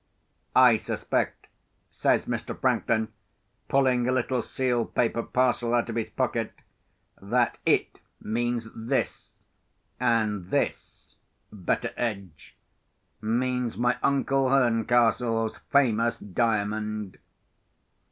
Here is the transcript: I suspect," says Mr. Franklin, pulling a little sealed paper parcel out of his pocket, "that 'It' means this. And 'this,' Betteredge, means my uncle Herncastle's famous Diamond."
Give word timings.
I 0.55 0.77
suspect," 0.77 1.45
says 1.91 2.25
Mr. 2.25 2.59
Franklin, 2.59 3.09
pulling 3.69 4.07
a 4.07 4.11
little 4.11 4.41
sealed 4.41 4.95
paper 4.95 5.21
parcel 5.21 5.75
out 5.75 5.91
of 5.91 5.95
his 5.95 6.09
pocket, 6.09 6.53
"that 7.21 7.59
'It' 7.67 7.99
means 8.19 8.67
this. 8.75 9.43
And 9.99 10.47
'this,' 10.49 11.17
Betteredge, 11.51 12.57
means 13.21 13.77
my 13.77 13.95
uncle 14.01 14.49
Herncastle's 14.49 15.59
famous 15.71 16.17
Diamond." 16.17 17.19